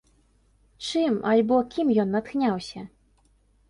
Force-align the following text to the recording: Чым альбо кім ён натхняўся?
Чым 0.87 1.13
альбо 1.33 1.61
кім 1.77 1.95
ён 2.07 2.15
натхняўся? 2.17 2.81